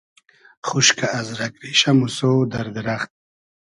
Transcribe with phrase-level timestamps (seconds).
[0.67, 2.19] خوشکۂ از رئگ ریشۂ, موسۉ,
[2.51, 3.11] دئر دیرئخت